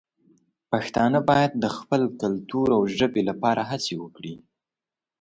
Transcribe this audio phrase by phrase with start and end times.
[0.71, 4.35] پښتانه باید د خپل کلتور او ژبې لپاره هڅې وکړي.